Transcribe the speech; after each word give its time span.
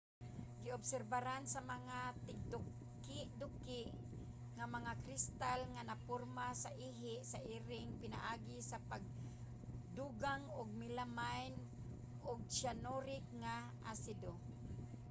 giobserbahan 0.63 1.43
sa 1.53 1.61
mga 1.73 1.97
tigdukiduki 2.27 3.81
ang 4.61 4.69
mga 4.77 4.93
kristal 5.05 5.59
nga 5.73 5.83
naporma 5.91 6.47
sa 6.63 6.69
ihi 6.89 7.15
sa 7.31 7.39
iring 7.55 7.89
pinaagi 8.01 8.57
sa 8.69 8.77
pagdugang 8.89 10.43
og 10.59 10.67
melamine 10.79 11.57
ug 12.29 12.37
cyanuric 12.57 13.23
nga 13.41 13.55
asido 13.91 14.33